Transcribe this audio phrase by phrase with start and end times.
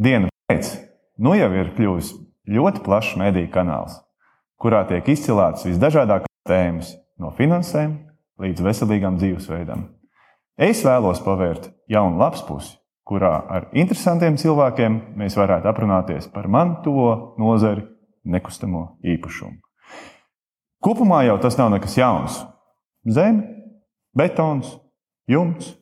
[0.00, 0.68] Dienu pēc
[1.20, 2.14] nu jau ir kļuvis
[2.48, 3.98] ļoti plašs mediju kanāls,
[4.56, 7.98] kurā tiek izcilātas visdažādākās tēmas, no finansēm
[8.40, 9.82] līdz veselīgam dzīvesveidam.
[10.56, 12.72] Es vēlos pavērt jaunu lapas pusi,
[13.04, 17.84] kurā ar interesantiem cilvēkiem mēs varētu aprunāties par man tuvo nozari
[18.24, 19.58] nekustamo īpašumu.
[20.80, 22.40] Kopumā jau tas nav nekas jauns.
[23.04, 23.44] Zeme,
[24.16, 24.78] betons,
[25.28, 25.74] jumts,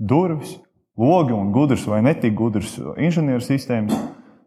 [0.00, 0.56] durvis,
[0.98, 3.96] logi un gudrs vai netik gudrs inženieru sistēmas,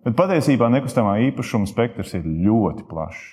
[0.06, 3.28] bet patiesībā nekustamā īpašuma spektrs ir ļoti plašs.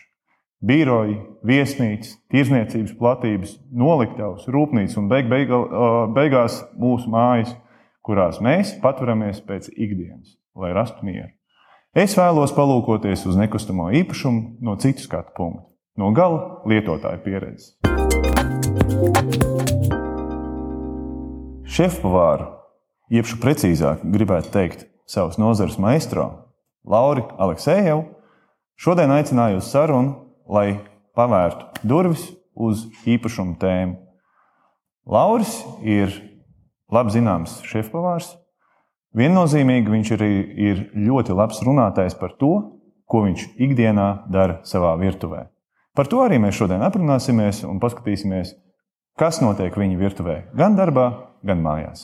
[0.59, 5.53] Biroji, viesnīcas, tirzniecības platības, noliktavas, rūpnīcas un beig, beig,
[6.17, 7.55] beigās mūsu mājas–
[8.09, 11.29] kurās mēs patveramies pēc ikdienas, lai rastu mieru.
[11.93, 15.67] Es vēlos palūkoties uz nekustamo īpašumu no citu skatu punktu,
[16.01, 17.75] no gala lietotāja pieredzes.
[21.69, 22.49] Šefpavāru,
[23.13, 26.29] jeb precīzāk, gribētu teikt, savas nozares maistro
[26.89, 28.05] Lauri Aleksējevu,
[28.79, 30.15] šodien aicināju uz sarunu,
[30.49, 30.81] lai
[31.17, 33.97] pavērtu durvis uz īpašumu tēmu.
[35.09, 36.13] Lauris ir
[36.93, 38.35] labi zināms šefpavārs.
[39.17, 40.33] Viennozīmīgi viņš arī
[40.69, 42.53] ir ļoti labs runātājs par to,
[43.09, 45.47] ko viņš ikdienā dara savā virtuvē.
[45.97, 48.53] Par to arī mēs šodien aprunāsimies un paskatīsimies,
[49.19, 51.09] kas notiek viņa virtuvē, gan darbā,
[51.47, 52.03] gan mājās.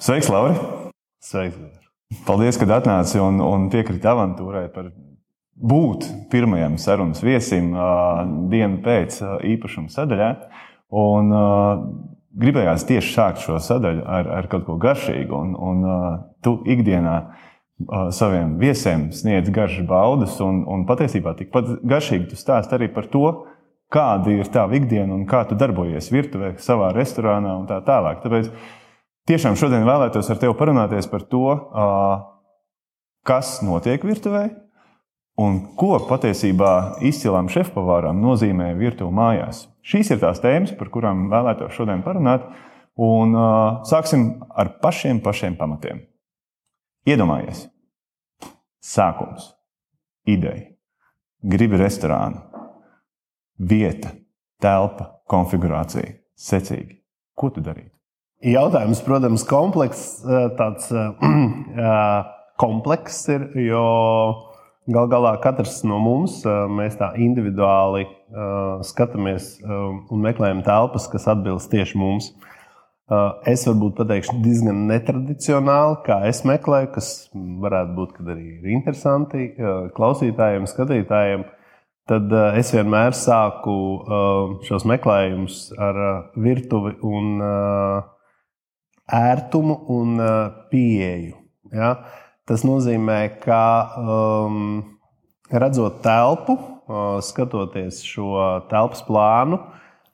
[0.00, 0.54] Sveiks, Lauri!
[1.22, 1.58] Sveiks!
[2.26, 4.92] Paldies, ka atnāci un, un piekriti avantūrai par
[5.56, 7.72] būt pirmajam sarunas viesim
[8.52, 9.18] dienu pēc
[9.54, 10.28] īpašuma sadaļā.
[10.96, 11.32] Un,
[12.36, 15.34] gribējās tieši sākt šo sadaļu ar, ar kaut ko garšīgu.
[15.34, 15.82] Un, un
[16.44, 17.16] tu ikdienā
[18.16, 23.26] saviem viesiem sniedz garšas baudas, un, un patiesībā tikpat garšīgi tu stāst arī par to,
[23.92, 28.22] kāda ir tava ikdiena un kā tu darbojies virtuvē, savā restorānā un tā tālāk.
[28.24, 28.50] Tāpēc
[29.28, 31.44] tiešām šodien vēlētos ar tevi parunāties par to,
[33.26, 34.48] kas notiek virtuvē,
[35.36, 39.66] Un ko patiesībā izcilām šefpavārām nozīmē virtuve mājās?
[39.84, 42.46] Šīs ir tās tēmas, par kurām vēlētos šodien parunāt.
[42.96, 43.36] Un,
[43.84, 46.00] sāksim ar pašiem, pašiem pamatiem.
[47.06, 47.60] Iedomājies,
[48.82, 49.52] sākums,
[50.26, 50.72] ideja,
[51.46, 52.40] gribi restorānu,
[53.62, 54.10] vieta,
[54.58, 56.96] telpa, konfigurācija, secīgi.
[57.38, 57.92] Ko tu darītu?
[58.50, 60.18] Jautājums, protams, komplekss,
[60.58, 62.26] tāds uh,
[62.58, 63.86] komplekss ir, jo
[64.86, 68.04] Gal galā katrs no mums mēs tā individuāli
[68.86, 72.28] skatāmies un meklējam telpas, kas atbilst tieši mums.
[72.30, 72.52] Uh,
[73.46, 77.10] es varbūt pateikšu diezgan netradicionāli, kā es meklēju, kas
[77.62, 79.52] varētu būt arī interesanti
[79.94, 81.46] klausītājiem, skatītājiem.
[82.06, 83.76] Tad es vienmēr sāku
[84.66, 85.96] šos meklējumus ar
[86.38, 87.40] virtuvi un
[89.06, 90.20] ērtumu un
[90.70, 91.34] pieeju.
[91.74, 91.96] Ja?
[92.46, 93.62] Tas nozīmē, ka
[93.98, 94.60] um,
[95.50, 96.54] redzot telpu,
[97.26, 99.58] skatoties šo telpas plānu,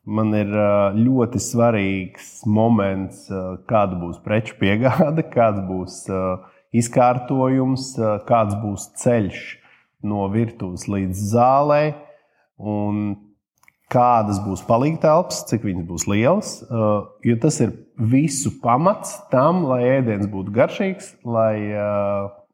[0.04, 0.50] man ir
[0.96, 3.26] ļoti svarīgs moments,
[3.70, 6.04] kāda būs preču piegāde, kāds būs
[6.72, 7.92] izkārtojums,
[8.28, 9.42] kāds būs ceļš
[10.02, 11.82] no virtuves līdz zālē.
[12.62, 13.14] Un
[13.92, 16.52] kādas būs palīgtelpas, cik viņas būs lielas.
[17.26, 21.54] Jo tas ir visu pamats tam, lai ēdiens būtu garšīgs, lai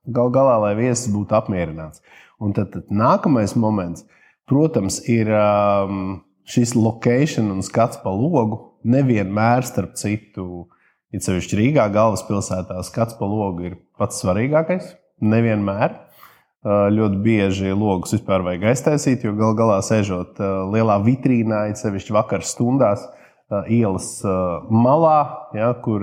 [0.09, 2.03] gal galā lai viesis būtu apmierināts.
[2.43, 4.05] Un tad, tad nākamais moments,
[4.49, 8.65] protams, ir um, šis lokācija un skats pa logu.
[8.89, 10.69] Nevienmēr, starp citu,
[11.13, 14.93] ir sevišķi Rīgā, galvaspilsētā, skats pa logu ir pats svarīgākais.
[15.25, 15.97] Nevienmēr.
[16.69, 20.41] Ļoti bieži logus vispār vajag aiztaisīt, jo gal galā sēžot
[20.73, 23.05] lielā vitrīnā, it sevišķi vakar stundās,
[23.71, 24.09] ielas
[24.67, 25.19] malā,
[25.55, 26.03] ja, kur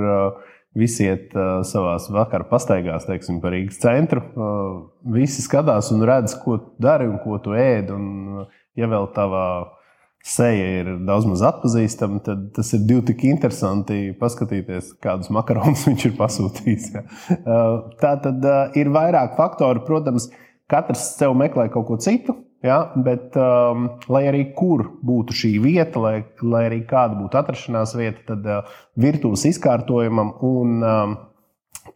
[0.75, 1.35] visi iet
[1.67, 4.23] savā vakara pastaigās, teiksim, par Rīgas centru.
[5.15, 7.91] Visi skatās un redz, ko tu dari un ko tu ēd.
[7.95, 8.45] Un,
[8.79, 9.45] ja vēl tavā
[10.25, 16.07] seja ir daudz maz atpazīstama, tad tas ir divi tik interesanti paskatīties, kādus makaronus viņš
[16.09, 16.89] ir pasūtījis.
[16.95, 17.05] Ja.
[18.01, 20.31] Tā tad ir vairāk faktori, protams,
[20.65, 22.33] Katrs sev meklē kaut ko citu,
[22.65, 27.93] ja, bet um, lai arī kur būtu šī vieta, lai, lai arī kāda būtu atrašanās
[27.97, 31.15] vieta, tad uh, virtuves izkārtojumam un um,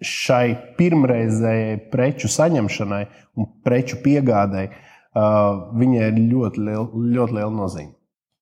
[0.06, 3.04] šai pirmreizējai preču saņemšanai
[3.42, 6.86] un preču piegādai uh, viņai ir ļoti liela,
[7.18, 7.95] ļoti liela nozīme.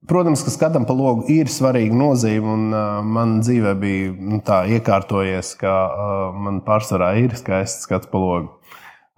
[0.08, 4.62] Protams, ka skatam pa logu ir svarīga nozīme, un uh, man dzīvē bija nu, tā
[4.72, 8.54] iekārtojies, ka uh, man pārsvarā ir skaists skats pa logu.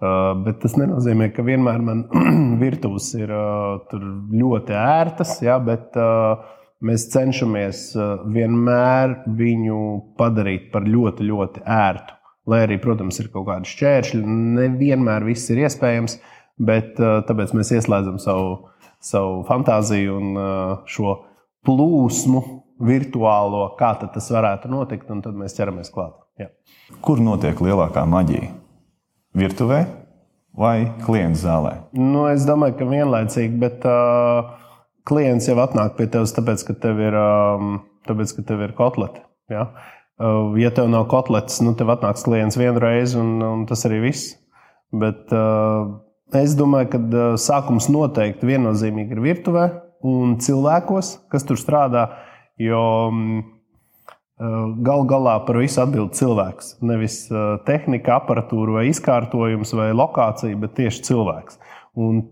[0.00, 2.02] Uh, bet tas nenozīmē, ka vienmēr man
[2.64, 3.94] virtuves ir uh,
[4.34, 6.42] ļoti ērtas, ja, bet uh,
[6.82, 7.84] mēs cenšamies
[8.34, 9.78] vienmēr viņu
[10.18, 12.18] padarīt par ļoti, ļoti ērtu.
[12.50, 14.24] Lai arī, protams, ir kaut kādi šķēršļi,
[14.58, 16.18] nevienmēr viss ir iespējams,
[16.58, 18.56] bet tāpēc mēs ieslēdzam savu,
[19.00, 20.40] savu fantāziju un
[20.88, 21.14] šo
[21.66, 22.42] plūsmu
[22.80, 26.16] virtuālo, kā tas varētu notikt, un tad mēs ķeramies klāt.
[26.40, 26.48] Jā.
[27.04, 28.54] Kur notiek lielākā maģija?
[29.36, 29.82] Virtuvē
[30.56, 31.74] vai klienta zālē?
[31.94, 34.56] Nu, es domāju, ka vienlaicīgi, bet uh,
[35.06, 39.22] klients jau atnāk pie tevis, tāpēc, ka tev ir, um, tāpēc, ka tev ir kotleti.
[39.52, 39.68] Ja?
[40.20, 44.00] Uh, ja tev nav kotletes, nu, tev atnāks klients vienu reizi, un, un tas arī
[44.08, 44.34] viss.
[44.90, 46.00] Bet uh,
[46.38, 49.64] es domāju, ka sākums noteikti viennozīmīgi ir virtuvē
[50.06, 52.08] un cilvēkos, kas tur strādā.
[52.60, 53.40] Jo um,
[54.40, 56.78] Galu galā par visu atbild cilvēks.
[56.80, 57.26] Nevis
[57.66, 61.58] tehnika, aparatūra, vai izkārtojums, vai lokācija, bet tieši cilvēks.
[62.00, 62.22] Un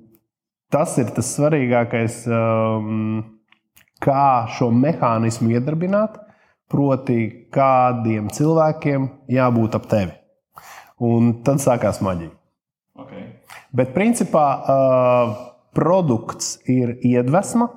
[0.72, 2.22] tas ir tas svarīgākais,
[4.00, 4.24] kā
[4.56, 6.16] šo mehānismu iedarbināt,
[6.72, 10.16] proti, kādiem cilvēkiem jābūt ap tevi.
[11.04, 12.37] Un tad sākās maģija.
[13.76, 14.46] Bet principā
[15.76, 17.68] produkts ir iedvesma,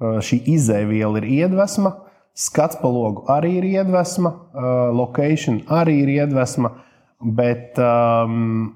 [0.00, 1.92] šī izēviela ir iedvesma
[2.32, 6.70] Skats pa logu arī ir iedvesma, uh, location arī ir iedvesma,
[7.20, 8.70] bet um,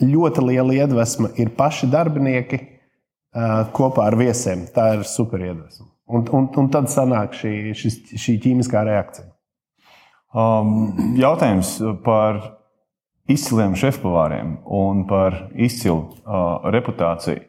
[0.00, 4.64] ļoti liela iedvesma ir paši darbinieki uh, kopā ar viesiem.
[4.72, 5.90] Tā ir super iedvesma.
[6.12, 9.28] Un, un, un tad sanāk šī, šis, šī ķīmiskā reakcija.
[10.32, 12.40] Um, jautājums par
[13.30, 17.44] izciliem šefpavāriem un par izcilu uh, reputāciju.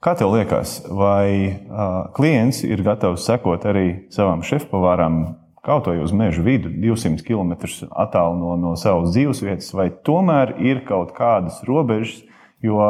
[0.00, 5.20] Kā tev liekas, vai uh, klients ir gatavs sekot arī savam šefpavāram
[5.60, 7.52] kaut vai uz meža vidu, 200 km
[7.90, 12.22] attālu no, no savas dzīvesvietas, vai tomēr ir kaut kādas robežas,
[12.64, 12.80] jo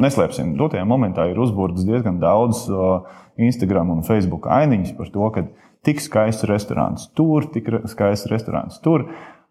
[0.00, 3.08] neslēpsim, dotajā momentā ir uzbūvēts diezgan daudz uh,
[3.40, 5.46] Instagram un Facebook ainiņas par to, ka
[5.86, 9.08] tik skaists restorāns tur, tik skaists restorāns tur.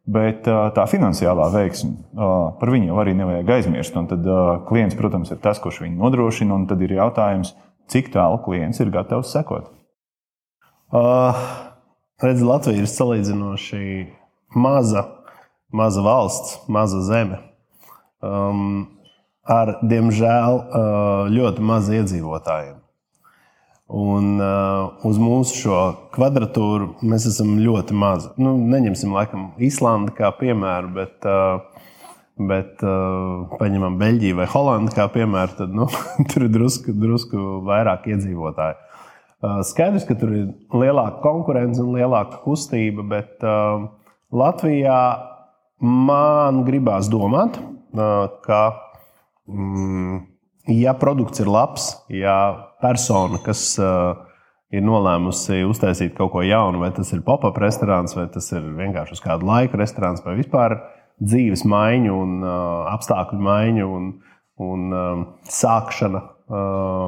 [0.09, 1.91] Bet tā finansiālā veiksme,
[2.57, 3.97] par viņu arī nevajag aizmirst.
[3.99, 4.25] Un tad
[4.69, 6.55] klients, protams, ir tas, kurš viņu nodrošina.
[6.55, 7.53] Un tad ir jautājums,
[7.91, 9.69] cik tālu klients ir gatavs sekot.
[10.89, 11.37] Uh,
[12.23, 13.83] redz, Latvija ir salīdzinoši
[14.57, 15.05] maza,
[15.69, 17.43] maza valsts, maza zeme.
[18.25, 18.87] Um,
[19.49, 20.59] ar, diemžēl,
[21.33, 22.78] ļoti maz iedzīvotājiem.
[23.89, 25.77] Un uh, uz mūsu šo
[26.13, 28.29] kvadratūru mēs esam ļoti mazi.
[28.37, 31.87] Nu, neņemsim laikam Īslandi kā piemēru, bet, uh,
[32.37, 35.89] bet uh, paņemam Beļģiju vai Holandi kā piemēru, tad nu,
[36.29, 38.77] tur ir drusku, drusku vairāk iedzīvotāju.
[39.39, 43.89] Uh, skaidrs, ka tur ir lielāka konkurence un lielāka kustība, bet uh,
[44.29, 45.01] Latvijā
[45.81, 48.67] man gribās domāt, uh, ka.
[49.49, 50.27] Mm,
[50.69, 54.15] ja produkts ir labs, ja persona, kas uh,
[54.73, 59.17] ir nolēmusi uztaisīt kaut ko jaunu, vai tas ir pop-up restorāns, vai tas ir vienkārši
[59.17, 60.77] uz kādu laiku restorāns, vai vispār
[61.19, 64.11] dzīves maiņu un uh, apstākļu maiņu un,
[64.63, 67.07] un um, sākšana, uh,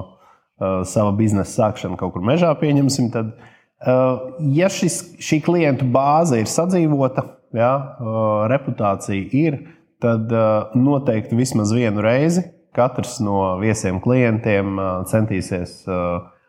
[0.59, 3.35] uh, sava biznesa sākšana kaut kur mežā, pieņemsim, tad,
[3.85, 9.61] uh, ja šis, šī klientu bāze ir sadzīvota, ja, uh, reputācija ir,
[10.01, 14.79] tad uh, noteikti vismaz vienu reizi katrs no viesiem klientiem
[15.11, 15.83] centīsies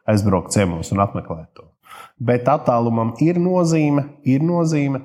[0.08, 1.68] aizbraukt ciemos un apmeklēt to.
[2.22, 5.02] Bet attālumam ir nozīme, ir nozīme.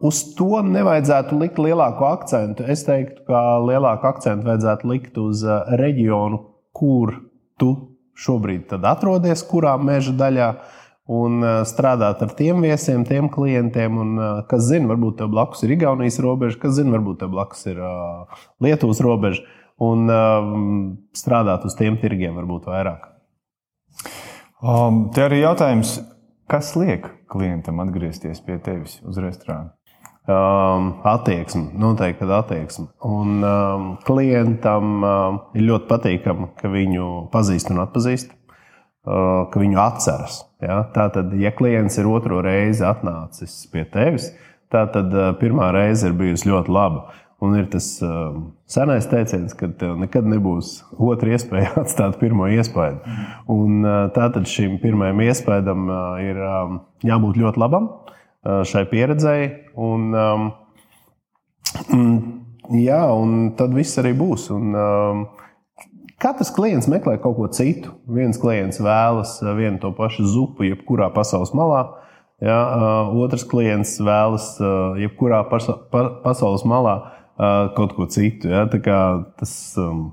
[0.00, 2.64] Uz to nevajadzētu likt lielāku akcentu.
[2.64, 5.44] Es teiktu, ka lielāku akcentu vajadzētu likt uz
[5.80, 6.40] reģionu,
[6.76, 7.16] kur
[7.60, 7.72] tu
[8.20, 10.50] šobrīd atrodies, kurā meža daļā,
[11.10, 14.10] un strādāt ar tiem viesiem, tiem klientiem, un,
[14.50, 17.80] kas zina, varbūt tev blakus ir Igaunijas robeža, kas zina, varbūt tev blakus ir
[18.62, 19.42] Lietuvas robeža
[19.80, 20.62] un um,
[21.16, 23.08] strādāt uz tiem tirgiem varbūt vairāk.
[24.60, 25.98] Um, te arī jautājums,
[26.50, 29.72] kas liek klientam atgriezties pie tevis uz restorānu?
[30.30, 32.90] Um, attieksme, noteikti attieksme.
[33.08, 39.80] Un um, klientam um, ir ļoti patīkami, ka viņu pazīst un atpazīst, uh, ka viņu
[39.80, 40.42] atceras.
[40.62, 40.82] Ja?
[40.94, 44.28] Tātad, ja klients ir otro reizi atnācis pie tevis,
[44.70, 47.08] tad uh, pirmā reize ir bijusi ļoti laba.
[47.40, 52.98] Un ir tas um, senais teiciens, ka tev nekad nebūs otra iespēja atstāt pirmo iespēju.
[53.48, 59.46] Un, uh, tātad šim pirmajam iespējam uh, ir um, jābūt ļoti labam uh, šai pieredzēji.
[59.80, 60.50] Un, um,
[62.76, 64.50] jā, un tad viss arī būs.
[64.52, 65.28] Un, um,
[66.20, 67.94] Katrs klients meklē kaut ko citu.
[68.04, 71.86] Viens klients vēlas uh, vienu to pašu zupu, jebkurā pasaules malā.
[72.44, 76.98] Ja, uh, otrs klients vēlas uh, jebkurā pasa pa pasaules malā
[77.76, 78.50] kaut ko citu.
[78.52, 78.66] Ja?
[78.68, 80.10] Tas, um,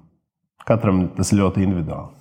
[0.68, 2.14] katram tas ir ļoti individuāli.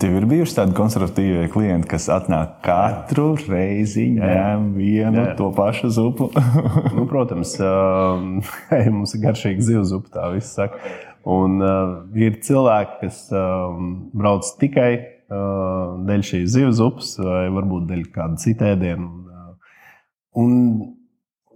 [0.00, 5.34] Tev ir bijuši tādi konservatīvie klienti, kas atnāk katru reizi, ņem vienu jā.
[5.36, 6.30] to pašu zupu.
[6.96, 8.16] nu, protams, uh,
[8.88, 10.80] mums ir garšīga zivs zupa, tā viss saka.
[11.28, 13.76] Un uh, ir cilvēki, kas uh,
[14.16, 19.10] brauc tikai uh, dēļ šīs zivs zupas, vai varbūt dēļ kāda cita ēdiena.
[19.10, 19.78] Uh,
[20.40, 20.54] un,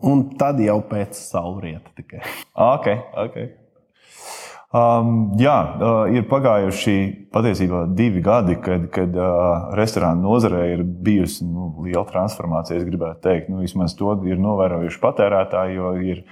[0.06, 2.22] un tad jau pēc saulrieta tikai.
[2.54, 3.50] Okay, okay.
[4.70, 6.92] Um, jā, uh, ir pagājuši
[7.34, 12.78] patiesībā divi gadi, kad, kad uh, restorānu nozarē ir bijusi nu, liela transformācija.
[12.78, 16.22] Es gribētu teikt, nu, vismaz to ir novērojuši patērētāji, jo ir,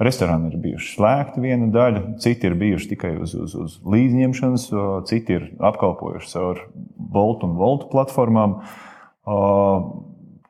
[0.00, 4.66] restorāni ir bijuši slēgti viena daļa, citi ir bijuši tikai uz, uz, uz līdzņemšanas,
[5.12, 6.64] citi ir apkalpojuši caur
[6.96, 8.62] Bolt un Volt platformām.
[9.28, 9.84] Uh,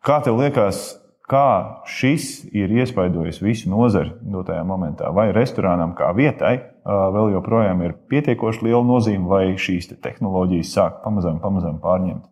[0.07, 0.93] kā tev liekas,
[1.31, 5.13] kā šis ir iespaidojis visu nozari dotajā momentā?
[5.15, 11.01] Vai restorānam kā vietai vēl joprojām ir pietiekoši liela nozīme, vai šīs te tehnoloģijas sāk
[11.05, 12.29] pamazām, pamazām pārņemt?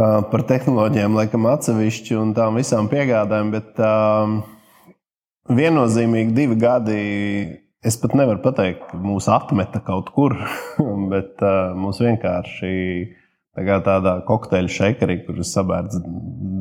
[0.00, 4.38] Par tehnoloģijām laikam atsevišķi un tām visām piegādēm, bet um,
[5.50, 7.00] viennozīmīgi divi gadi.
[7.84, 10.36] Es pat nevaru pateikt, ka mūs atmeta kaut kur,
[11.12, 12.72] bet uh, mūs vienkārši
[13.56, 16.00] tā kā tādā kokteļa šekarī, kur ir sabērts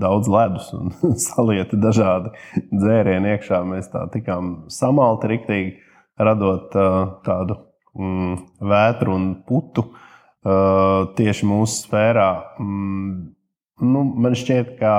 [0.01, 0.93] daudz ledus un
[1.27, 2.33] salieti dažādi
[2.71, 3.61] dzērieni iekšā.
[3.67, 5.75] Mēs tā tikām samalti riktīgi
[6.19, 7.59] radot uh, tādu
[7.95, 8.39] mm,
[8.71, 12.29] vētru un putu uh, tieši mūsu sfērā.
[12.59, 13.11] Mm,
[13.85, 14.95] nu, man šķiet, ka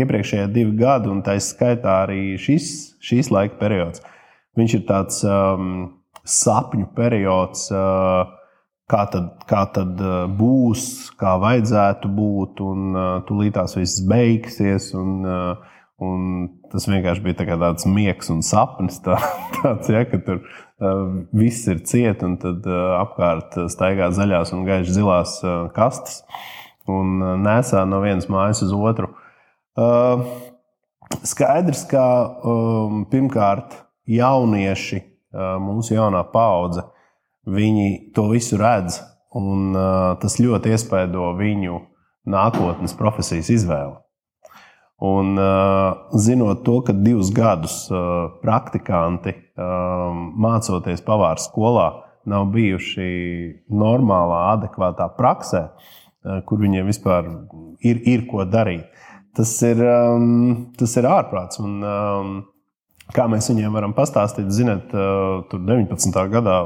[0.00, 4.04] iepriekšējie divi gadi, un tā skaitā arī šis, šīs laika periods,
[4.58, 5.72] viņš ir tāds um,
[6.26, 7.70] sapņu periods.
[7.74, 8.36] Uh,
[8.90, 10.00] kā tad, kā tad
[10.38, 10.84] būs,
[11.20, 14.90] kā vajadzētu būt, un uh, tūlīt tās viss beigsies.
[14.98, 19.18] Un, uh, Un tas vienkārši bija tā tāds miegs un sapnis, tā,
[19.58, 21.02] tāds, ja, ka tur uh,
[21.36, 26.22] viss ir ciet, un tad uh, apkārt staigā zaļās un gaišas zilās uh, kastes
[26.88, 29.10] un uh, nesā no vienas mājas uz otru.
[29.76, 30.24] Uh,
[31.26, 32.04] skaidrs, ka
[32.48, 33.76] um, pirmkārt
[34.08, 35.02] jaunieši,
[35.36, 36.86] uh, mūsu jaunā paudze,
[37.48, 39.00] viņi to visu redz,
[39.36, 41.80] un uh, tas ļoti iespaido viņu
[42.30, 43.96] nākotnes profesijas izvēli.
[45.00, 51.86] Un, uh, zinot to, ka divus gadus uh, praktikanti uh, mācoties pavāra skolā
[52.28, 53.06] nav bijuši
[53.72, 57.30] normālā, adekvātā praksē, uh, kur viņiem vispār
[57.80, 58.84] ir, ir ko darīt,
[59.36, 61.62] tas ir, um, tas ir ārprāts.
[61.64, 62.36] Un, um,
[63.16, 66.12] kā mēs viņiem varam pastāstīt, zinot, uh, tur 19.
[66.34, 66.60] gadā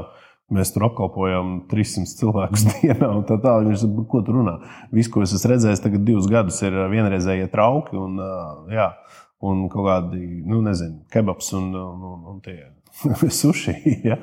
[0.53, 3.71] Mēs tur apkalpojam 300 cilvēkus dienā, un tā tālāk.
[3.71, 4.55] Viņš saka, ko tur runā?
[4.93, 8.19] Viss, ko es esmu redzējis, tagad divus gadus ir vienreizējie trauki un,
[8.69, 8.91] jā,
[9.45, 12.59] un kaut kādi, nu, nezinu, kebabs un, un, un, tie
[13.41, 13.73] suši.
[14.05, 14.19] Ja?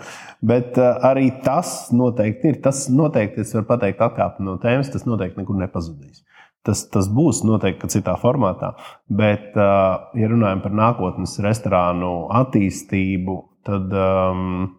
[0.47, 2.61] Bet uh, arī tas noteikti ir.
[2.63, 6.23] Tas noteikti, es varu pateikt, atkāpta no tēmas, tas noteikti nekur nepazudīs.
[6.63, 8.77] Tas, tas būs noteikti citā formātā.
[9.11, 12.13] Bet, uh, ja runājam par nākotnes restorānu
[12.43, 13.37] attīstību,
[13.67, 13.91] tad.
[13.91, 14.79] Um,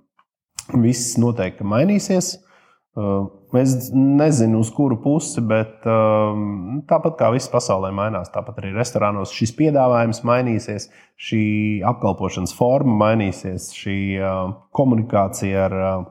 [0.71, 2.37] Viss noteikti mainīsies.
[2.93, 3.25] Uh,
[3.57, 9.33] es nezinu, uz kuru pusi, bet um, tāpat kā viss pasaulē mainās, tāpat arī restorānos
[9.33, 11.43] šis piedāvājums mainīsies, šī
[11.89, 16.05] apkalpošanas forma mainīsies, šī uh, komunikācija ar uh,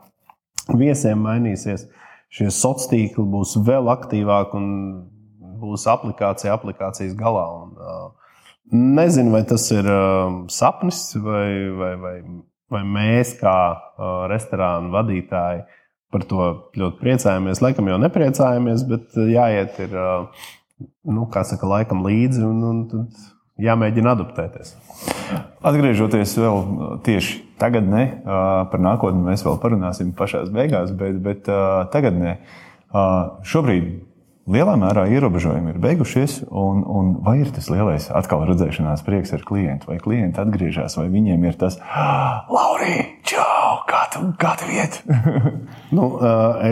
[0.75, 1.87] viesiem mainīsies,
[2.35, 4.69] šie sociālie tīkli būs vēl aktīvāki un
[5.63, 7.47] būs aplikācija aplikācijas galā.
[7.63, 7.77] Un,
[8.73, 9.87] nezinu, vai tas ir
[10.51, 11.47] sapnis vai,
[11.79, 12.17] vai, vai
[12.73, 15.67] vai mēs, kā uh, restorānu vadītāji,
[16.13, 17.63] par to ļoti priecājamies.
[17.65, 20.49] Laikam jau nepriecājamies, bet jāiet ir, uh,
[21.09, 23.07] nu, kā saka, laikam līdzi un, un
[23.63, 24.75] jāmēģina adaptēties.
[25.63, 26.63] Atgriežoties vēl
[27.07, 28.03] tieši tagadnē,
[28.73, 31.51] par nākotni mēs vēl parunāsim pašā beigās, bet, bet
[31.93, 32.39] tagadnē
[33.47, 33.93] šobrīd
[34.51, 39.45] lielā mērā ierobežojumi ir beigušies, un, un vai ir tas lielais atkal redzēšanās prieks ar
[39.47, 44.71] klientu, vai klienti atgriežas, vai viņiem ir tas, ah, Laurija, čau, kā tu, kā tu
[44.75, 44.99] iet?
[45.97, 46.09] nu,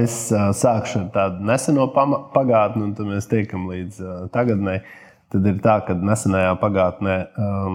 [0.01, 4.03] es sākšu ar tādu neseno pagātni, un tad mēs tiekam līdz
[4.35, 4.81] tagadnē.
[5.31, 7.21] Tad ir tā, ka nesenajā pagātnē,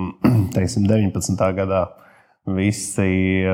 [0.57, 1.45] teiksim, 19.
[1.55, 1.85] gadā,
[2.51, 3.45] visi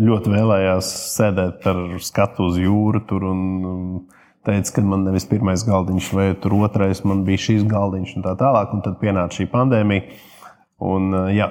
[0.00, 3.42] ļoti vēlējās sēdēt ar skatu uz jūru tur un
[4.46, 6.26] teica, ka man nevis pirmais galdiņš, vai
[6.66, 8.74] otrais, man bija šīs galdiņš un tā tālāk.
[8.74, 10.20] Un tad pienāca šī pandēmija.
[10.80, 11.50] Un jā,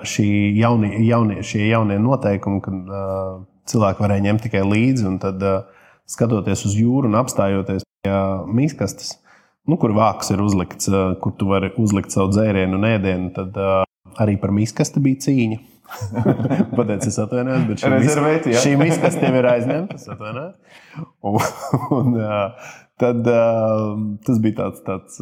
[0.57, 3.35] jaunie, jaunie, šie jaunie noteikumi, kad uh,
[3.69, 5.67] cilvēki varēja ņemt tikai līdzi, un tad uh,
[6.09, 9.19] skatoties uz jūru un apstājoties pie uh, mīkastes,
[9.69, 13.59] nu, kur vāks ir uzlikts, uh, kur tu vari uzlikt savu dzērienu un ēdienu, tad
[13.61, 13.83] uh,
[14.17, 15.59] arī par mīkasti bija cīņa.
[16.77, 18.61] Pateicis, es atvainojos, bet šī Rezervēti, jā.
[18.63, 19.97] šī miskastiem ir aizņemta.
[19.99, 20.79] Es atvainojos.
[21.25, 21.39] Un,
[21.97, 22.17] un,
[23.01, 23.29] tad
[24.25, 25.19] tas bija tāds, tāds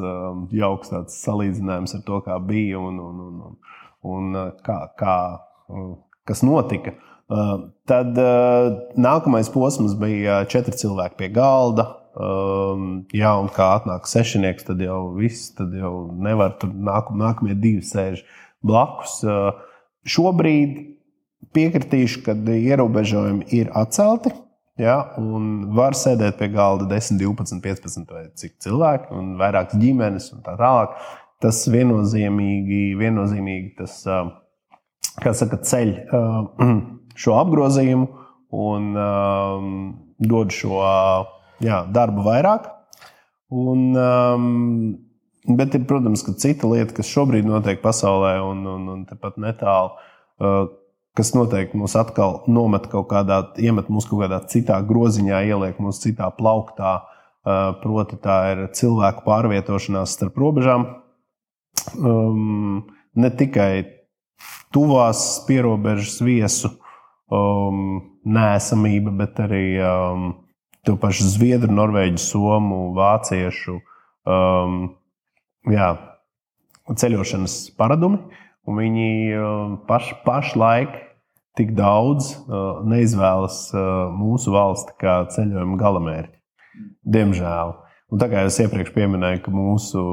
[0.55, 3.59] jauks tāds salīdzinājums ar to, kā bija un, un, un, un,
[4.13, 5.17] un kā, kā,
[6.27, 6.97] kas notika.
[7.27, 8.19] Tad
[8.95, 11.89] nākamais posms bija četri cilvēki pie galda.
[12.17, 17.53] Um, jā, un kā atnāk sešnieks, tad jau viss, tad jau nevar tur nāk, nākamie
[17.53, 18.23] divi sēž
[18.65, 19.19] blakus.
[19.21, 19.51] Uh,
[20.05, 20.75] šobrīd
[21.55, 24.33] piekritīšu, ka ierobežojumi ir atcelti.
[24.77, 30.29] Ja, un var sēdēt pie galda 10, 12, 15 vai cik cilvēki, un vairākas ģimenes
[30.35, 30.93] un tā tālāk.
[31.41, 35.93] Tas viennozīmīgi, viennozīmīgi tas, saka, ceļ
[37.23, 38.07] šo apgrozījumu
[38.57, 38.93] un
[40.29, 40.77] dod šo
[41.65, 42.69] jā, darbu vairāk.
[43.57, 43.97] Un,
[45.47, 49.93] bet ir, protams, cita lieta, kas šobrīd notiek pasaulē un, un, un tepat netālu,
[50.43, 50.65] uh,
[51.17, 56.03] kas noteikti mūs atkal nomet kaut kādā, iemet mūs kaut kādā citā groziņā, ieliek mūs
[56.03, 56.99] citā plauktā.
[57.47, 60.83] Uh, proti, tā ir cilvēku pārvietošanās starp robežām.
[61.95, 63.85] Um, ne tikai
[64.75, 66.73] tuvās pierobežas viesu
[67.31, 70.27] um, nēsamība, bet arī um,
[70.83, 74.81] to pašu zviedru, norvēģu, somu, vāciešu um,
[75.71, 75.89] jā,
[76.87, 78.21] ceļošanas paradumi.
[78.67, 80.95] Viņi um, paš, pašlaik
[81.57, 86.35] tik daudz uh, neizvēlas uh, mūsu valsti kā ceļojuma galamērķi.
[87.07, 87.73] Diemžēl.
[88.11, 90.03] Un tā kā jau iepriekš minēju, ka mūsu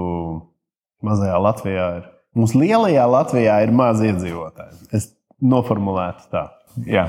[1.05, 2.09] mazajā Latvijā ir,
[2.39, 4.89] mūsu lielajā Latvijā ir maz iedzīvotāji.
[4.95, 5.11] Es
[5.43, 6.47] noformulētu tā.
[6.89, 7.05] Jā.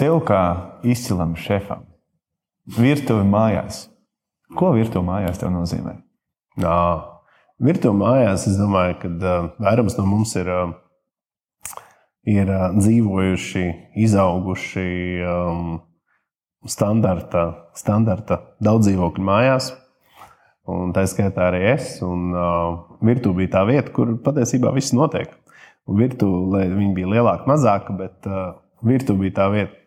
[0.00, 0.42] Tev kā
[0.86, 1.84] izcilam šefam,
[2.78, 3.89] virtuve mājās.
[4.58, 5.94] Ko virtuve mājās tev nozīmē?
[6.60, 6.78] Jā,
[7.62, 11.76] virtuve mājās es domāju, ka uh, vairums no mums ir, uh,
[12.26, 13.66] ir uh, dzīvojuši,
[14.06, 14.88] izauguši
[15.28, 15.76] um,
[16.66, 17.44] standarta,
[17.78, 19.70] standarta daudz dzīvokļu mājās.
[20.70, 21.96] Un tā skaitā arī es.
[22.06, 25.32] Un, uh, virtuve bija tā vieta, kur patiesībā viss notiek.
[25.90, 29.78] Virtuve bija lielāka, mazāka, bet uh, virtuve bija tā vieta,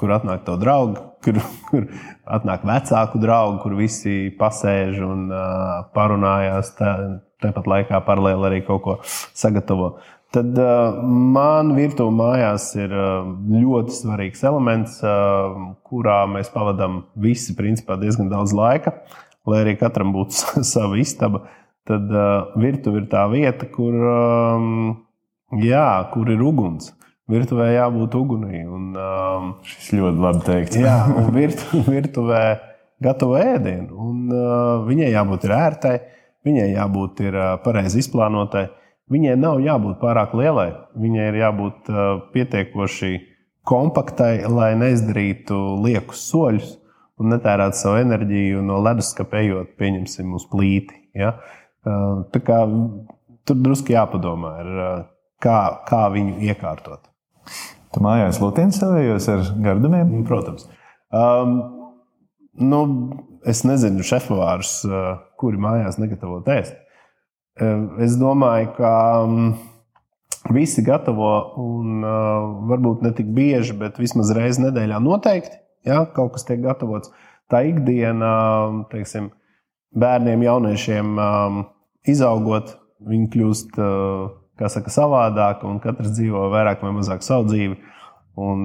[0.00, 1.88] kur atnāk to draugu, kur, kur
[2.24, 6.72] atnāk vecāku draugu, kur visi pasēž un uh, parunājās.
[6.78, 6.94] Tā,
[7.40, 9.94] tāpat laikā paralēli arī kaut ko sagatavo.
[10.30, 11.00] Tad uh,
[11.34, 15.56] man virtuve mājās ir uh, ļoti svarīgs elements, uh,
[15.88, 18.94] kurā mēs pavadām visi principā diezgan daudz laika,
[19.48, 21.48] lai arī katram būtu sava istaba.
[21.88, 24.70] Tad uh, virtuve ir tā vieta, kur, um,
[25.58, 26.92] jā, kur ir uguns
[27.30, 28.64] virtuvē jābūt ugunī.
[28.66, 30.80] Un, um, Šis ļoti labi teikts.
[30.80, 32.42] jā, un virtu, virtuvē
[33.02, 33.88] gatavo ēdienu.
[33.94, 35.96] Un, uh, viņai jābūt ērtai,
[36.46, 38.68] viņai jābūt ir, uh, pareizi izplānotai.
[39.10, 40.70] Viņai nav jābūt pārāk lielai.
[40.98, 43.14] Viņai ir jābūt uh, pietiekoši
[43.66, 46.76] kompaktai, lai neizdarītu liekus soļus
[47.20, 50.96] un netērētu savu enerģiju no leduskapa ejot, pieņemsim, uz plīti.
[51.18, 51.34] Ja?
[51.84, 52.62] Uh, kā
[53.48, 55.06] tur drusku jāpadomā, ir, uh,
[55.42, 57.09] kā, kā viņu iekārtot.
[57.90, 60.12] Tu mājās lutini savējos ar gardumiem?
[60.12, 60.68] Nu, protams.
[61.10, 61.56] Um,
[62.60, 62.82] nu,
[63.50, 66.76] es nezinu, šefpavārus, uh, kuri mājās negatavo ēst.
[67.60, 68.92] Uh, es domāju, ka
[69.24, 69.50] um,
[70.54, 76.34] visi gatavo, un uh, varbūt ne tik bieži, bet vismaz reizi nedēļā noteikti ja, kaut
[76.36, 77.12] kas tiek gatavots.
[77.50, 78.32] Tā ikdiena,
[78.92, 79.32] teiksim,
[79.98, 81.64] bērniem, jauniešiem um,
[82.08, 82.76] izaugot,
[83.10, 84.28] viņi kļūst uh,
[84.60, 87.78] kā saka, savādāka, un katrs dzīvo vairāk vai mazāk savu dzīvi.
[88.40, 88.64] Un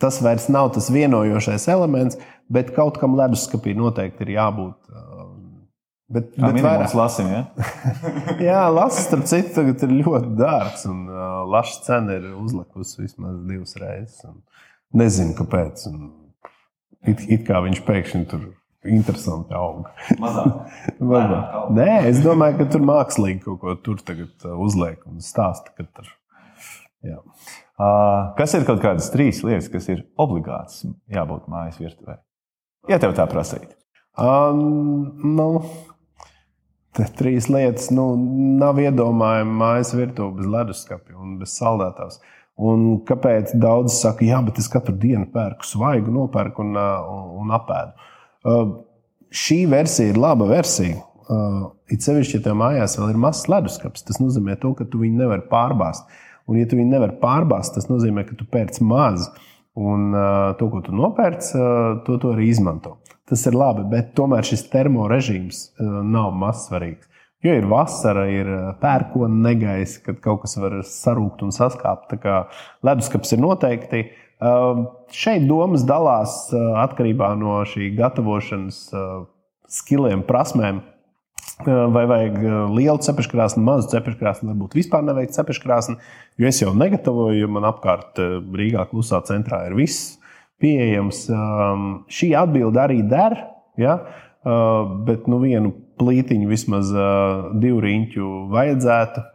[0.00, 2.18] tas vairs nav tas vienojošais elements,
[2.50, 4.78] bet kaut kam leduskapī noteikti ir jābūt.
[4.90, 5.34] Um,
[6.10, 7.42] bet, bet vairāk lasim, ja?
[8.48, 13.36] Jā, lasis, starp citu, tagad ir ļoti dārgs, un uh, laša cena ir uzlikusi vismaz
[13.48, 14.32] divas reizes.
[14.96, 15.84] Nezinu, kāpēc.
[15.92, 16.08] Un
[17.06, 18.48] it, it kā viņš pēkšņi tur
[18.88, 19.88] interesanti aug.
[21.78, 25.74] Nē, es domāju, ka tur mākslīgi kaut ko tur tagad uh, uzliek un stāsta.
[25.76, 26.08] Tur,
[27.06, 27.18] jā.
[27.20, 32.20] uh, kas ir kaut kādas trīs lietas, kas ir obligātas jābūt mājas virtuvē?
[32.88, 33.68] Ja tev tā prasīt.
[34.20, 35.48] Um, nu,
[37.16, 38.12] trīs lietas nu,
[38.60, 42.20] nav iedomājama mājas virtuvē bez leduskapja un bez saldētājs.
[42.60, 47.54] Un kāpēc daudzi saka, jā, bet es katru dienu pērku svaigu, nopērku un, un, un
[47.56, 48.09] apēdu?
[48.40, 48.80] Uh,
[49.34, 51.02] šī versija ir laba versija.
[51.30, 55.02] Uh, it sevišķi, ja tev mājās vēl ir mazs leduskapis, tas nozīmē, to, ka tu
[55.02, 56.08] viņu nevari pārbāzt.
[56.48, 59.28] Un, ja tu viņu nevari pārbāzt, tas nozīmē, ka tu pērc maz.
[59.78, 62.96] Un uh, to, ko tu nopērci, uh, to, to arī izmanto.
[63.30, 67.06] Tas ir labi, bet tomēr šis termorežīms nav maz svarīgs.
[67.46, 68.48] Jo ir vasara, ir
[68.82, 72.12] pērkona negaisa, kad kaut kas var sarūkt un saskāpt.
[72.84, 74.02] Leduskapis ir noteikti.
[74.40, 78.86] Šeit domas dalās atkarībā no šī gatavošanas
[79.70, 80.80] skilliem, prasmēm.
[81.60, 82.38] Vai vajag
[82.72, 85.98] lielu cepeškrāsni, mazu cepeškrāsni, varbūt vispār nevajag cepeškrāsni.
[86.40, 88.20] Jo es jau negatavoju, jo man apkārt
[88.56, 90.16] Rīgā klusā centrā ir viss
[90.60, 91.26] pieejams.
[92.08, 93.36] Šī atbilde arī der,
[93.80, 93.98] ja?
[95.04, 96.94] bet nu, vienu plītiņu, vismaz
[97.60, 99.26] divu riņķu vajadzētu.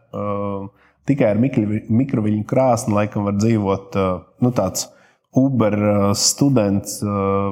[1.06, 3.98] Tikai ar mikroviļņu krāsni laikam var dzīvot
[4.42, 4.88] nu, tāds
[5.36, 5.76] Uber
[6.16, 7.02] students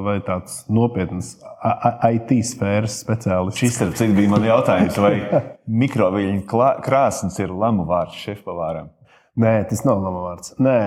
[0.06, 1.34] vai tāds nopietns
[2.10, 3.60] IT sfēras speciālists.
[3.60, 5.16] Šis ir bija mans jautājums, vai
[5.84, 6.44] mikroviļņu
[6.86, 8.92] krāsnes ir lamu vārds šefpavāram?
[9.40, 10.56] Nē, tas nav lamavārds.
[10.62, 10.78] Nē,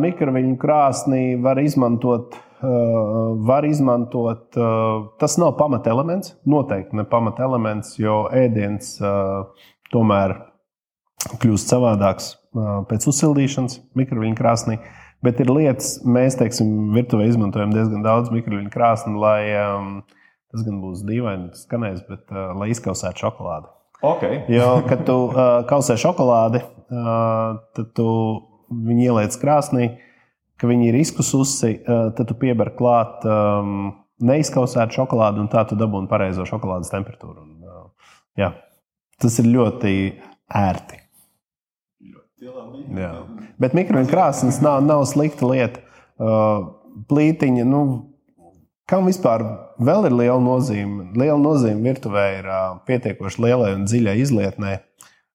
[0.00, 2.38] mikroviļņu krāsnī var izmantot
[3.38, 4.54] var izmantot.
[5.18, 8.94] Tas nav pamatelements, noteikti ne pamatelements, jo ēdiens
[9.92, 10.36] tomēr
[11.42, 14.78] kļūst savādāks pēc uzsildīšanas mikroviļņu krāsnī.
[15.22, 19.92] Bet ir lietas, mēs, teiksim, virtuvē izmantojam diezgan daudz mikroviļņu krāsni, lai um,
[20.50, 23.70] tas gan būs dīvaini skanēs, bet uh, lai izkausētu šokolādi.
[24.02, 24.40] Okay.
[24.50, 28.08] jo, kad tu uh, kausē šokolādi, uh, tad tu
[28.72, 30.08] viņu ieliec krāsnī, uh,
[30.62, 33.90] ka viņi ir izkususi, eh, tad tu pieber klāt um,
[34.22, 37.42] neizkausētu šokolādi, un tā tu dabūni pareizo šokolādes temperatūru.
[37.42, 38.52] Un, uh, jā,
[39.18, 39.94] tas ir ļoti
[40.62, 41.01] ērti.
[42.42, 43.10] Jā.
[43.62, 45.82] Bet mikroviļņu krāsnes nav, nav slikta lieta.
[46.22, 46.72] Uh,
[47.08, 47.82] plītiņa, nu,
[48.90, 49.44] kam vispār
[49.82, 51.10] vēl ir liela nozīme?
[51.18, 54.80] Liela nozīme virtuvē ir uh, pietiekoši lielai un dziļai izlietnei.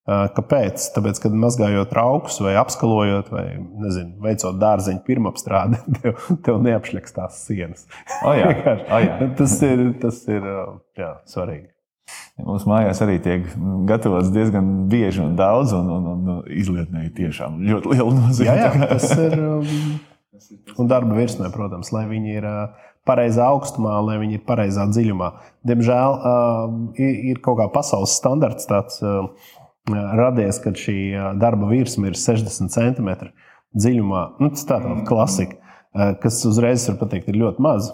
[0.08, 0.86] Kāpēc?
[0.96, 7.42] Tāpēc, kad mazgājot traukus vai apskalojot, vai nezinu, veicot dārzeņu pirmapstrādi, tev, tev neapšļaks tās
[7.44, 7.84] sienas.
[8.24, 8.54] O jā,
[8.88, 9.18] o jā.
[9.36, 10.48] tas ir, tas ir
[10.96, 11.68] jā, svarīgi.
[12.38, 13.48] Mums mājās arī tiek
[13.90, 18.52] gatavots diezgan bieži un daudz, un, un, un izlietnēji tiešām ļoti liela nozīme.
[18.52, 19.40] Jā, jā, tas ir.
[20.78, 22.46] Un darba virsmē, protams, lai viņi ir
[23.08, 25.32] pareizā augstumā, lai viņi ir pareizā dziļumā.
[25.68, 26.18] Diemžēl
[27.02, 29.02] ir kaut kā pasaules standarts tāds
[29.88, 30.98] radies, kad šī
[31.42, 33.10] darba virsma ir 60 cm
[33.78, 34.24] dziļumā.
[34.44, 35.58] Nu, tas tā ir klasika,
[36.22, 37.90] kas uzreiz var pateikt, ir ļoti maz.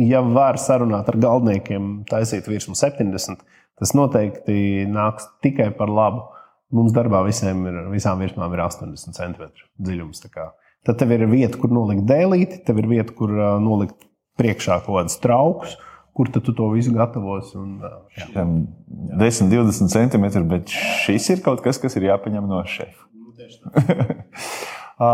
[0.00, 3.42] Ja var sarunāt ar galdniekiem, taisīt virsmu 70,
[3.80, 6.24] tas noteikti nāks tikai par labu.
[6.74, 9.48] Mums darbā visiem ir, visām virsmām ir 80 cm
[9.82, 10.22] dziļums.
[10.86, 13.98] Tad tev ir vieta, kur nolikt dēlīti, tev ir vieta, kur nolikt
[14.40, 15.76] priekšā kaut kādus traukus
[16.20, 17.56] kur tu to visu gatavosi.
[17.58, 17.80] Un,
[18.16, 18.44] jā.
[19.16, 23.06] 10, 20 centimetri, bet šis ir kaut kas, kas ir jāpaņem no šefa.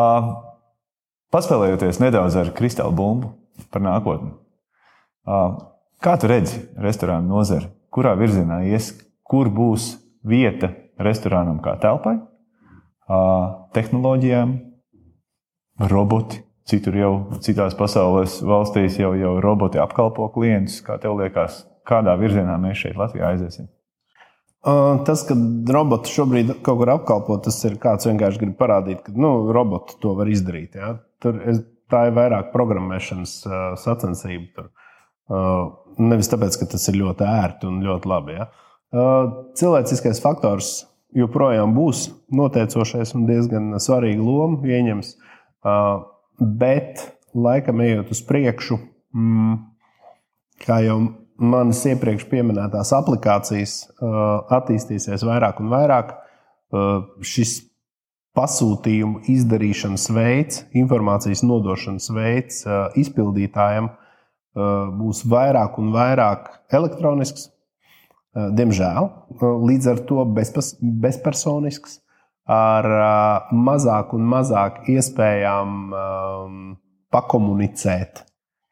[1.34, 3.36] Paspēlējoties nedaudz ar kristāla bumbu
[3.70, 4.32] par nākotni.
[5.26, 7.70] Kā tu redzi restorānu nozari?
[7.90, 8.92] Kurā virzienā ies,
[9.26, 9.94] kur būs
[10.26, 12.18] vieta restorānam kā telpai,
[13.76, 14.56] tehnoloģijām,
[15.90, 17.10] roboti, Citur jau,
[17.46, 20.80] citās pasaules valstīs jau, jau roboti apkalpo klientus.
[20.82, 23.68] Kā tev liekas, kādā virzienā mēs šeit Latvijā aiziesim?
[25.06, 25.36] Tas, ka
[25.70, 30.16] robotu šobrīd kaut kur apkalpo, tas ir kāds vienkārši grib parādīt, ka nu, roboti to
[30.18, 30.74] var izdarīt.
[30.74, 30.96] Ja?
[31.22, 31.38] Tur,
[31.86, 33.36] tā ir vairāk programmēšanas
[33.84, 34.50] sacensība.
[34.56, 34.72] Tur.
[35.26, 38.36] Uh, nevis tāpēc, ka tas ir ļoti ērti un ļoti labi.
[38.38, 38.48] Ja?
[38.94, 40.84] Uh, cilvēciskais faktors
[41.16, 45.14] joprojām būs noteicošais un diezgan svarīgu lomu ieņems.
[45.66, 46.06] Uh,
[46.38, 47.02] bet
[47.34, 48.78] laikam ejot uz priekšu,
[49.16, 49.56] mm,
[50.62, 51.00] kā jau
[51.36, 56.14] manas iepriekš minētās aplikācijas attīstīsies vairāk un vairāk,
[57.20, 57.58] šis
[58.36, 62.64] pasūtījumu izdarīšanas veids, informācijas nodošanas veids
[62.96, 63.90] izpildītājiem
[64.56, 67.50] būs vairāk un vairāk elektronisks.
[68.36, 72.00] Diemžēl līdz ar to bezpas, bezpersonisks
[72.52, 72.86] ar
[73.52, 76.58] mazāk un mazāk iespējām um,
[77.12, 78.26] pakomunicēt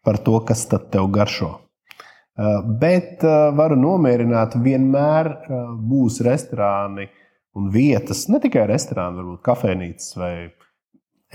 [0.04, 1.54] par to, kas tad tev garšo.
[2.80, 3.22] Bet
[3.54, 5.30] varu nomierināt, vienmēr
[5.86, 7.06] būs restorāni
[7.54, 10.34] un vietas, ne tikai restorāni, varbūt kafejnīcas vai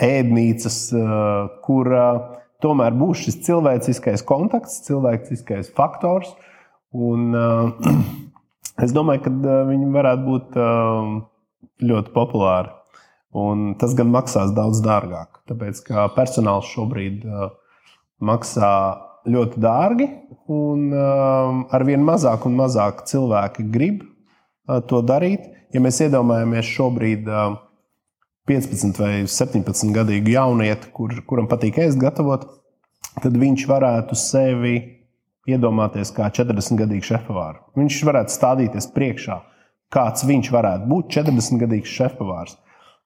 [0.09, 0.79] ēdnīcas,
[1.63, 1.91] kur
[2.63, 6.31] tomēr būs šis cilvēciskais kontakts, cilvēciskais faktors.
[6.93, 7.97] Un, uh,
[8.85, 10.57] es domāju, ka uh, viņi varētu būt.
[10.59, 11.19] Uh,
[11.83, 12.71] ļoti populāri.
[13.39, 17.51] Un tas gan maksās daudz dārgāk, tāpēc ka personāls šobrīd uh,
[18.25, 18.71] maksā
[19.29, 20.07] ļoti dārgi,
[20.49, 25.45] un uh, arvien mazāk un mazāk cilvēki grib uh, to darīt.
[25.75, 27.59] Ja mēs iedomājamies šobrīd uh,
[28.49, 32.47] 15 vai 17 gadīgu jaunieti, kur, kuram patīk ēst, gatavot,
[33.21, 34.77] tad viņš varētu sevi
[35.49, 37.61] iedomāties kā 40-gadīgu šefpavāru.
[37.79, 39.39] Viņš varētu stādīties priekšā,
[39.93, 42.57] kāds viņš varētu būt 40-gadīgs šefpavārs.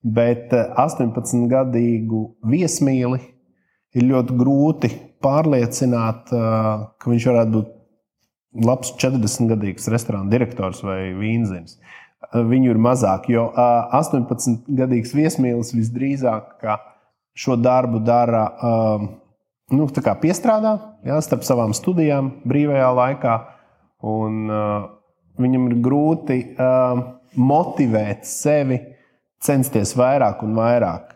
[0.03, 3.21] Bet 18-gadīgu viesmīli
[3.95, 4.89] ir ļoti grūti
[5.23, 7.71] pārliecināt, ka viņš varētu būt
[8.67, 11.79] labs 40-gadīgs restorāna direktors vai vīnzins.
[12.31, 16.63] Viņu ir mazāk, jo 18-gadīgs viesmīlis visdrīzāk
[17.37, 18.45] šo darbu dara
[19.73, 19.87] nu,
[20.21, 20.73] piestrādā
[21.05, 23.35] ja, starp savām studijām, brīvajā laikā.
[24.03, 24.87] Un, uh,
[25.39, 26.99] viņam ir grūti uh,
[27.39, 28.81] motivēt sevi
[29.43, 31.13] censties vairāk un vairāk.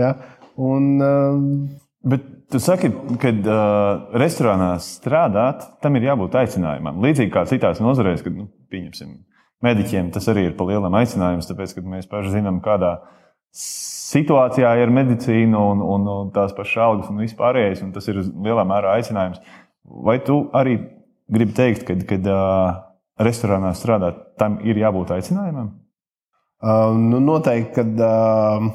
[0.00, 0.14] Ja?
[0.56, 2.88] Un, uh, Bet tu saki,
[3.22, 6.98] ka uh, restorānā strādāt, tam ir jābūt aicinājumam.
[7.04, 9.12] Līdzīgi kā citās nozarēs, kad, nu, pieņemsim,
[9.64, 12.96] mediķiem tas arī ir pa lielam aicinājums, tāpēc, ka mēs paši zinām, kādā
[13.56, 18.64] situācijā ir medicīna un, un, un tās pašas algas un vispārējais, un tas ir lielā
[18.68, 19.42] mērā aicinājums.
[20.06, 20.78] Vai tu arī
[21.32, 22.80] gribi teikt, ka, kad uh,
[23.22, 25.72] restorānā strādāt, tam ir jābūt aicinājumam?
[26.62, 28.68] Uh, nu, noteikti, kad uh,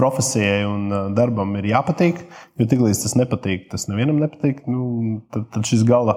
[0.00, 2.22] profesijai un darbam ir jāpatīk.
[2.60, 4.64] Jo tiklīdz tas nepatīk, tas nevienam nepatīk.
[4.70, 6.16] Nu, tad, tad šis gala,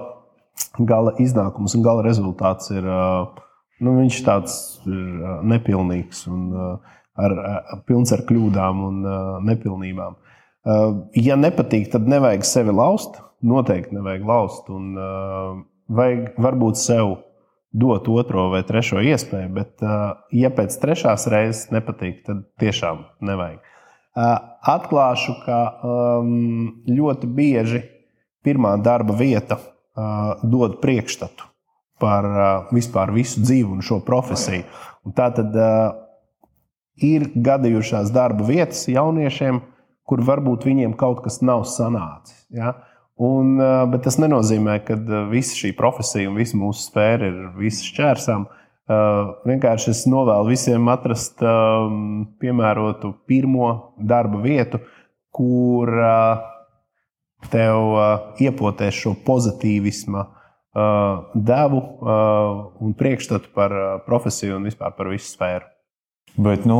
[0.78, 3.44] gala iznākums un gala rezultāts ir, uh,
[3.80, 4.56] nu, tāds
[4.86, 6.48] ir uh, nepilnīgs un
[7.14, 7.36] ar,
[7.88, 9.04] pilns ar kļūdām un
[9.46, 10.16] nepilnībām.
[11.20, 13.20] Ja nepatīk, tad nevajag sevi laust.
[13.44, 14.70] Noteikti nevajag laust.
[14.72, 14.94] Un,
[15.92, 17.18] vajag varbūt sev
[17.74, 19.82] dot otro vai trešo iespēju, bet,
[20.32, 23.64] ja pēc trešās reizes nepatīk, tad tiešām nevajag.
[24.14, 25.58] Atklāšu, ka
[26.86, 27.82] ļoti bieži
[28.46, 29.58] pirmā darba vieta
[30.42, 31.50] dod priekšstatu
[32.04, 32.28] par
[32.74, 34.66] vispār visu dzīvi un šo profesiju.
[35.04, 35.56] Un tā tad
[37.02, 39.62] ir gadījušās darba vietas jauniešiem,
[40.04, 42.44] kur varbūt viņiem kaut kas nav sanācis.
[42.52, 42.76] Ja?
[43.20, 43.56] Un,
[43.92, 44.98] bet tas nenozīmē, ka
[45.30, 47.88] visa šī profesija un visa mūsu sfēra ir visas
[48.44, 48.50] Uh,
[49.48, 54.82] vienkārši es novēlu visiem atrast piemērotu pirmo darba vietu,
[55.32, 55.88] kur
[57.48, 57.96] tev
[58.44, 60.26] iepotēs šo pozitīvismu,
[60.74, 61.82] devu
[62.82, 63.74] un priekšstatu par
[64.08, 65.70] profesiju un vispār par visu sfēru.
[66.34, 66.78] Bet, nu,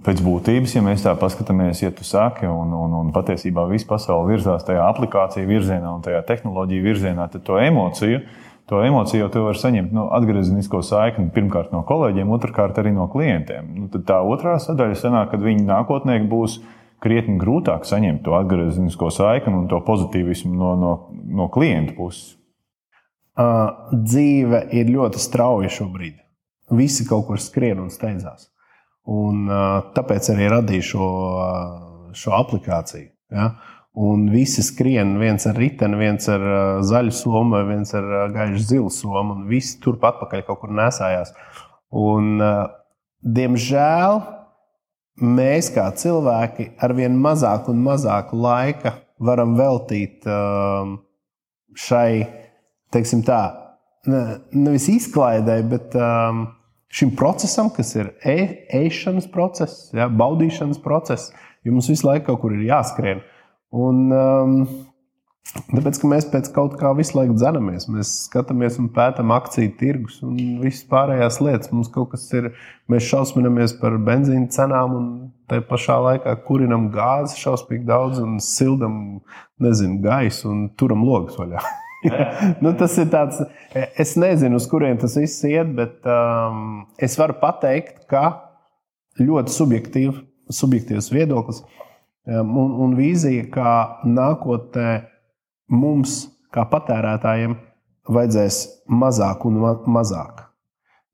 [0.00, 4.30] pēc būtības, ja mēs tā paskatāmies, ja tu saki, un, un, un patiesībā visa pasaule
[4.30, 9.28] virzās tajā aplikāciju virzienā un tajā tehnoloģiju virzienā, tad to emociju uh, to emociju jau
[9.32, 13.70] tu vari saņemt no nu, atgriezenisko saikni pirmkārt no kolēģiem, otrkārt arī no klientiem.
[13.72, 16.58] Nu, tad tā otrā sadaļa sanāk, kad viņi nākotnē būs
[17.00, 20.92] krietni grūtāk saņemt to atgriezenisko saikni un to pozitīvismu no, no,
[21.40, 22.34] no klienta puses.
[23.38, 26.16] Uh, dzīve ir ļoti strauja šobrīd.
[26.74, 28.48] Visi kaut kur skrien un steidzās.
[29.08, 33.12] Un, uh, tāpēc arī radīju šo, uh, šo aplikāciju.
[33.32, 33.52] Ja?
[33.52, 38.18] Uh, Un visi skrien, viens ar riteni, viens ar uh, zaļu somu, viens ar uh,
[38.30, 41.32] gaišu zilu somu, un visi turpat atpakaļ kaut kur nesājās.
[41.90, 42.68] Un, uh,
[43.26, 44.20] diemžēl
[45.18, 51.00] mēs, kā cilvēki, ar vien mazāk un mazāk laika varam veltīt um,
[51.74, 52.22] šai,
[52.94, 53.40] teiksim tā,
[54.08, 54.22] ne,
[54.56, 56.46] nevis izklaidē, bet um,
[56.92, 58.38] šim procesam, kas ir e
[58.80, 61.32] ēšanas process, ja, baudīšanas process,
[61.64, 63.24] jo mums visu laiku kaut kur ir jāskrien.
[63.76, 64.62] Un, um,
[65.48, 70.18] Tāpēc, ka mēs pēc kaut kā visu laiku dzenamies, mēs skatāmies un pētām akciju tirgus
[70.20, 71.70] un visas pārējās lietas.
[71.72, 72.50] Mums kaut kas ir,
[72.92, 75.08] mēs šausminamies par benzīna cenām un
[75.48, 79.22] tā pašā laikā kurinam gāzi šausmīgi daudz un sildam,
[79.64, 81.64] nezinu, gaisu un turam logus vaļā.
[82.62, 83.40] nu, tas ir tāds,
[83.74, 88.24] es nezinu, uz kurien tas viss iet, bet um, es varu pateikt, ka
[89.18, 90.22] ļoti subjektīv,
[90.60, 91.62] subjektīvs viedoklis.
[92.28, 93.72] Uh, un, un vīzija, kā
[94.06, 94.92] nākotnē
[95.74, 96.20] mums,
[96.54, 97.56] kā patērētājiem,
[98.08, 100.44] vajadzēs mazāk un ma mazāk.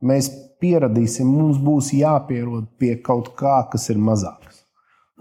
[0.04, 0.28] Mēs
[0.62, 4.62] pieradīsim, mums būs jāpierod pie kaut kā, kas ir mazāks.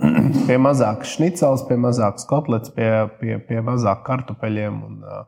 [0.48, 4.82] pie mazākas šnicels, pie mazākas kotlets, pie, pie, pie mazāk kartupeļiem.
[4.88, 5.24] Un, uh,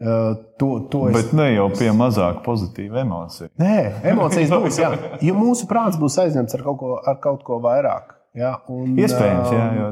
[0.00, 1.16] to, to es...
[1.16, 3.50] Bet ne jau pie mazāk pozitīva emocija.
[3.60, 3.76] Nē,
[4.14, 4.78] emocijas būs.
[4.80, 4.94] Jā.
[5.24, 8.16] Jo mūsu prāts būs aizņemts ar kaut ko, ar kaut ko vairāk.
[8.38, 9.88] Ja, un, Iespējams, jā.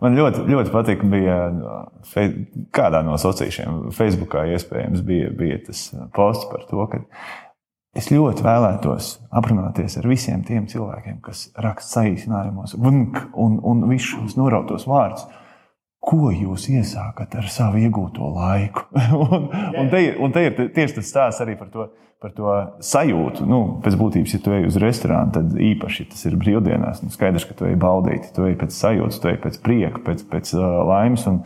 [0.00, 1.36] Man ļoti, ļoti patīk, bija
[2.72, 7.02] kādā no sociāliem, Facebookā iespējams bija, bija tas posts par to, ka
[8.00, 13.04] es ļoti vēlētos aprunāties ar visiem tiem cilvēkiem, kas raksta saīsinājumos, un,
[13.36, 15.28] un, un visus šos norautos vārdus.
[16.02, 18.88] Ko jūs iesākat ar savu iegūto laiku?
[19.24, 21.86] un, un, te, un te ir tieši tas stāsts arī par to,
[22.22, 23.46] par to sajūtu.
[23.46, 27.04] Nu, pēc būtības, ja tu ej uz restorānu, tad īpaši tas ir brīvdienās.
[27.04, 30.26] Nu, skaidrs, ka tu ej baudīt, tu ej pēc sajūtas, tu ej pēc prieka, pēc,
[30.32, 31.28] pēc uh, laimes.
[31.30, 31.44] Un,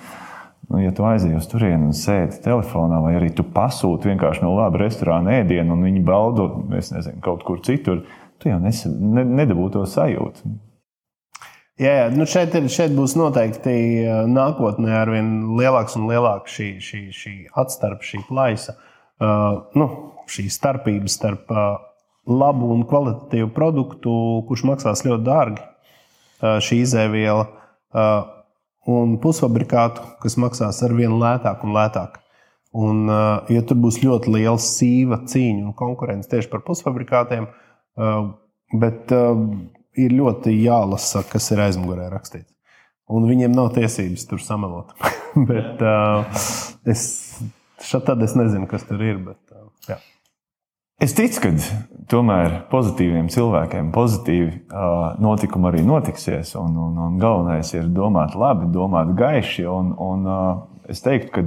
[0.67, 4.57] Nu, ja tu aizej uz turieni un sēdi telefonā, vai arī tu pasūti vienkārši no
[4.57, 8.01] laba restorāna ēdienu, un viņi baudo, es nezinu, kaut kur citur,
[8.43, 10.57] tu jau nes, ne, nedabū to sajūtu.
[11.77, 12.05] Jā, jā.
[12.17, 13.73] Nu šeit, ir, šeit būs noteikti
[14.33, 18.79] nākotnē ar vien lielāks un lielāks šī, šī, šī atstarpe, šī plaisa.
[19.17, 19.87] Uh, nu,
[20.29, 21.77] šī starpība starp uh,
[22.29, 24.13] labu un kvalitatīvu produktu,
[24.49, 28.27] kurš maksās ļoti dārgi, uh, šī izēviela, uh,
[28.93, 32.21] un pusfabrikātu, kas maksās ar vien lētāk un lētāk.
[32.77, 38.19] Un, uh, ja tur būs ļoti liela sīva cīņa un konkurence tieši par pusfabrikātiem, uh,
[38.77, 39.33] bet uh,
[39.97, 42.53] ir ļoti jālasa, kas ir aizmugurē rakstīts.
[43.07, 44.93] Un viņiem nav tiesības tur samelot.
[45.51, 46.27] bet uh,
[46.91, 47.05] es
[48.05, 49.21] tad es nezinu, kas tur ir.
[49.23, 50.01] Bet, uh, jā.
[51.03, 51.53] Es ticu, ka
[52.11, 56.55] tomēr pozitīviem cilvēkiem pozitīvi uh, notikumi arī notiksies.
[56.59, 59.67] Un, un, un galvenais ir domāt labi, domāt gaiši.
[59.71, 61.47] Un, un, uh, es teiktu, ka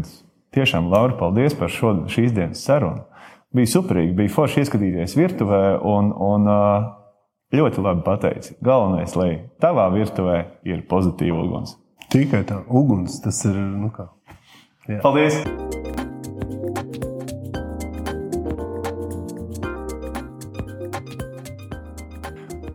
[0.55, 3.03] tiešām, Laura, paldies par šo, šīs dienas sarunu.
[3.55, 5.63] Bija superīgi, bija forši ieskatīties virtuvē.
[5.81, 6.98] Un, un, uh,
[7.49, 8.51] Ļoti labi pateici.
[8.61, 10.35] Galvenais, lai tavā virtuvē
[10.69, 11.71] ir pozitīva uguns.
[12.13, 13.55] Tikai tā uguns, tas ir.
[13.57, 14.05] Nu kā.
[14.85, 14.99] Jā.
[15.01, 15.39] Paldies!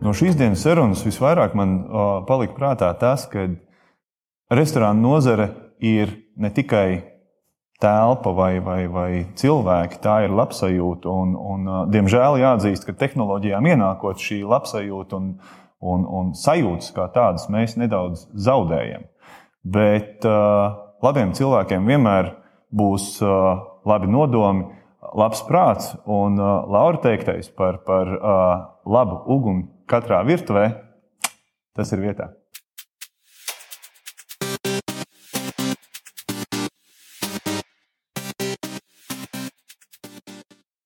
[0.03, 1.77] No šīs dienas sarunas visvairāk man
[2.27, 3.47] palika prātā tas, ka
[4.51, 7.14] restorāna nozare ir ne tikai
[7.81, 11.11] telpa vai, vai, vai cilvēki, tā ir labsajūta.
[11.11, 15.33] Un, un, diemžēl jāatzīst, ka tehnoloģijām ienākot šī labsajūta un,
[15.83, 19.07] un, un sajūtas kā tādas mēs nedaudz zaudējam.
[19.65, 22.31] Bet uh, labiem cilvēkiem vienmēr
[22.75, 24.69] būs uh, labi nodomi,
[25.15, 30.69] labs prāts un uh, Laura teiktais par, par uh, labu uguni katrā virtuvē,
[31.75, 32.31] tas ir vietā.